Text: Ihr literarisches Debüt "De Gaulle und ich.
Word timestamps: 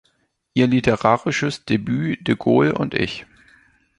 Ihr 0.55 0.65
literarisches 0.65 1.63
Debüt 1.65 2.27
"De 2.27 2.35
Gaulle 2.35 2.73
und 2.73 2.95
ich. 2.95 3.27